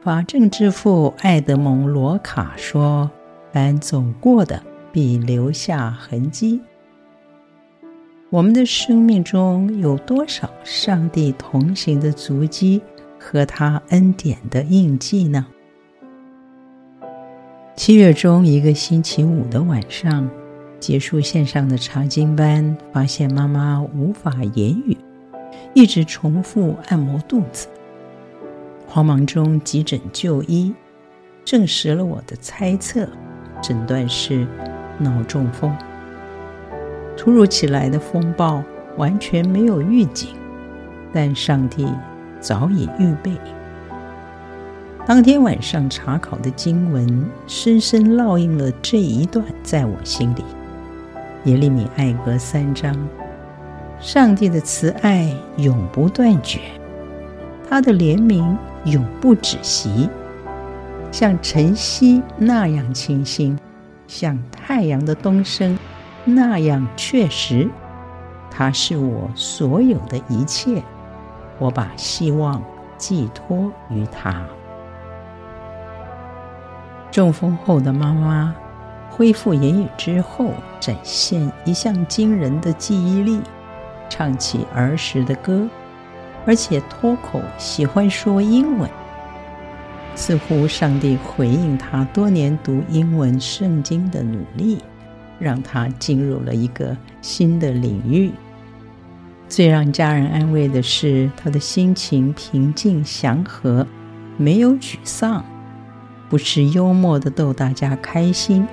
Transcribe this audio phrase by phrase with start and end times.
[0.00, 3.10] 法政之父爱德蒙·罗卡说
[3.52, 6.60] ：“凡走过的，必留下痕迹。”
[8.30, 12.80] 我们的生命中有多少上帝同行的足迹
[13.18, 15.44] 和他恩典的印记呢？
[17.74, 20.30] 七月中一个星期五的晚上，
[20.78, 24.96] 结束线上的查经班，发现妈妈无法言语，
[25.74, 27.66] 一直重复按摩肚子。
[28.88, 30.72] 慌忙中急诊就医，
[31.44, 33.06] 证实了我的猜测，
[33.62, 34.46] 诊断是
[34.98, 35.76] 脑中风。
[37.14, 38.62] 突如其来的风暴
[38.96, 40.30] 完全没有预警，
[41.12, 41.86] 但上帝
[42.40, 43.32] 早已预备。
[45.04, 50.42] 当天晚上查考的经文深深烙印了这一段在我心里。
[51.44, 52.96] 耶利米哀歌三章，
[54.00, 56.60] 上帝的慈爱永不断绝，
[57.68, 60.08] 他的怜悯永不止息，
[61.12, 63.58] 像晨曦那样清新，
[64.06, 65.78] 像太阳的东升。
[66.24, 67.68] 那样确实，
[68.50, 70.82] 他是我所有的一切，
[71.58, 72.62] 我把希望
[72.96, 74.42] 寄托于他。
[77.10, 78.54] 中风后的妈妈
[79.10, 83.40] 恢复言语之后，展现一项惊人的记忆力，
[84.10, 85.66] 唱起儿时的歌，
[86.46, 88.88] 而且脱口喜欢说英文。
[90.14, 94.78] 似乎上帝回应他多年读英文圣经的努力。
[95.40, 98.32] 让他进入了一个新的领域。
[99.48, 103.86] 最让家人安慰的是，他的心情平静祥和，
[104.36, 105.44] 没有沮丧，
[106.28, 108.66] 不是幽默的逗大家开心。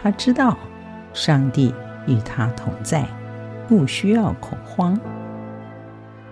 [0.00, 0.56] 他知道
[1.12, 1.74] 上帝
[2.06, 3.04] 与他同在，
[3.66, 4.96] 不需要恐慌。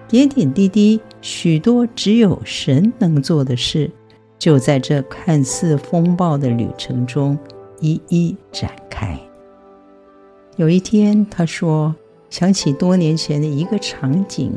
[0.06, 3.90] 点点滴滴，许多只有神能做的事，
[4.38, 7.36] 就在这看似风暴的旅程中
[7.80, 9.18] 一一展开。
[10.56, 11.94] 有一天，他说
[12.30, 14.52] ：“想起多年前的一个场景，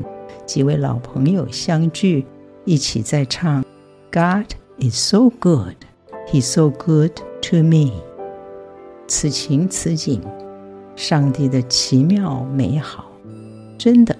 [0.45, 2.25] 几位老朋友相聚，
[2.65, 3.63] 一起在唱
[4.11, 5.75] ‘God is so good,
[6.29, 7.13] He's so good
[7.49, 7.91] to me’。
[9.07, 10.21] 此情此景，
[10.95, 13.09] 上帝的奇妙美好，
[13.77, 14.15] 真的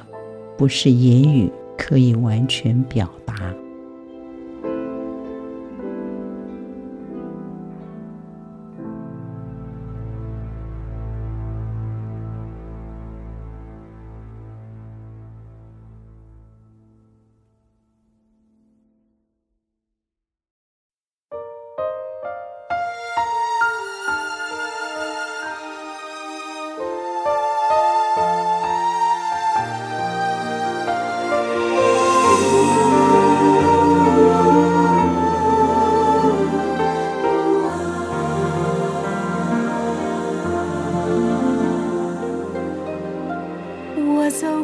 [0.58, 3.54] 不是言语可以完全表达。”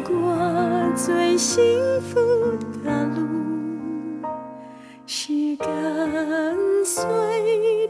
[0.04, 0.36] 过
[0.94, 1.62] 最幸
[2.02, 2.20] 福
[2.84, 3.22] 的路
[5.06, 7.02] 是跟随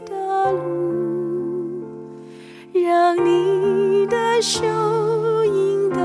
[0.05, 1.83] 的路，
[2.73, 4.63] 让你的手
[5.45, 5.97] 引导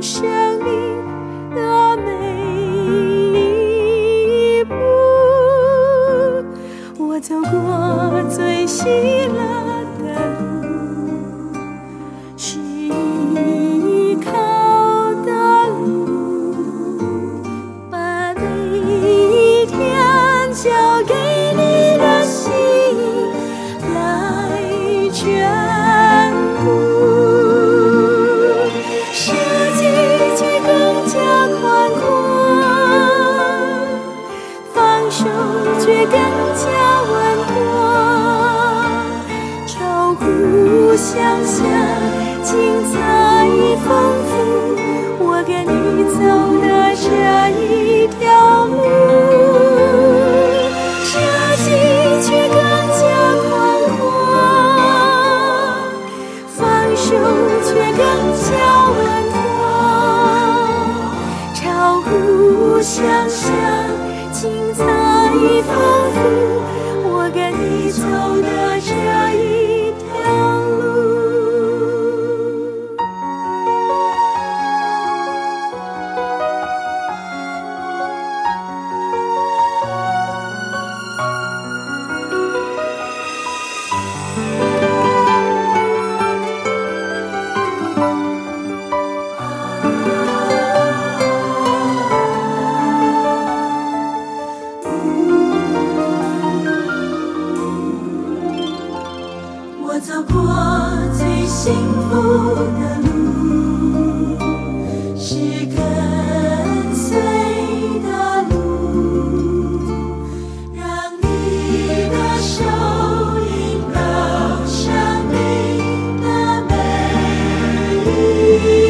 [0.00, 0.28] 生
[0.62, 1.02] 命
[1.54, 2.12] 的每
[4.60, 4.74] 一步。
[6.98, 8.66] 我走过最
[35.78, 36.18] 喜乐。
[41.00, 41.62] 想象
[42.42, 42.52] 精
[42.90, 42.98] 彩
[43.86, 43.86] 丰
[44.26, 44.30] 富，
[45.20, 45.70] 我跟你
[46.10, 46.18] 走
[46.60, 46.66] 的
[46.96, 47.06] 这
[47.62, 47.62] 一
[48.08, 48.18] 条
[48.66, 48.74] 路，
[51.04, 51.10] 设
[51.62, 51.66] 计
[52.20, 52.58] 却更
[52.98, 53.00] 加
[53.46, 53.48] 宽
[53.96, 53.96] 阔，
[56.48, 56.58] 放
[56.96, 57.06] 手
[57.62, 58.02] 却更
[58.42, 58.46] 加
[58.90, 58.98] 稳
[59.32, 59.46] 妥，
[61.54, 61.60] 超
[62.00, 62.06] 乎
[62.82, 62.98] 想
[63.28, 63.46] 象
[64.32, 64.42] 精
[64.74, 64.82] 彩
[65.40, 65.70] 你仿
[66.14, 66.18] 佛，
[67.04, 68.02] 我跟你走
[68.42, 68.80] 的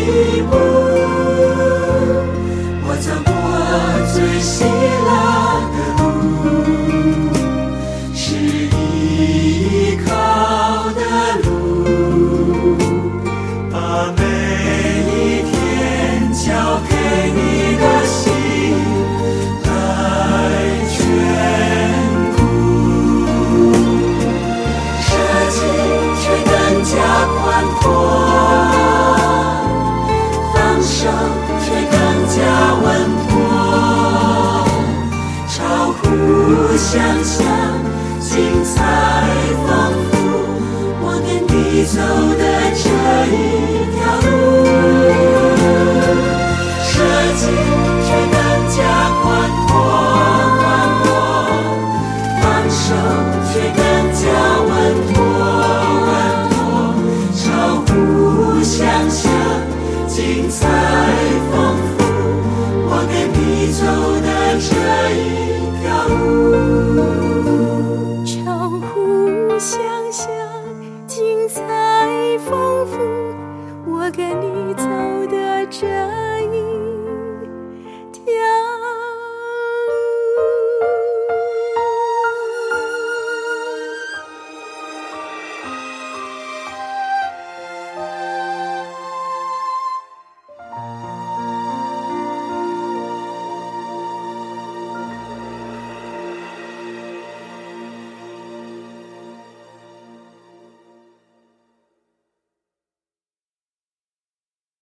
[0.09, 0.78] people.
[41.91, 42.03] 走
[42.37, 42.45] 的
[42.75, 42.91] 这
[43.35, 43.68] 一